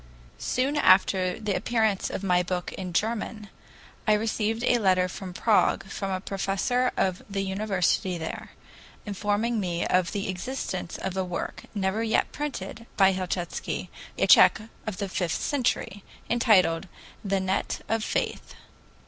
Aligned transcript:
Soon 0.39 0.77
after 0.77 1.39
the 1.39 1.53
appearance 1.53 2.09
of 2.09 2.23
my 2.23 2.41
book 2.41 2.73
in 2.73 2.91
German, 2.91 3.49
I 4.07 4.13
received 4.13 4.63
a 4.63 4.79
letter 4.79 5.07
from 5.07 5.31
Prague, 5.31 5.85
from 5.91 6.09
a 6.09 6.19
professor 6.19 6.91
of 6.97 7.21
the 7.29 7.43
university 7.43 8.17
there, 8.17 8.49
informing 9.05 9.59
me 9.59 9.85
of 9.85 10.11
the 10.11 10.27
existence 10.27 10.97
of 10.97 11.15
a 11.15 11.23
work, 11.23 11.65
never 11.75 12.01
yet 12.01 12.31
printed, 12.31 12.87
by 12.97 13.13
Helchitsky, 13.13 13.89
a 14.17 14.25
Tsech 14.25 14.61
of 14.87 14.97
the 14.97 15.07
fifteenth 15.07 15.39
century, 15.39 16.03
entitled 16.31 16.87
"The 17.23 17.39
Net 17.39 17.81
of 17.87 18.03
Faith." 18.03 18.55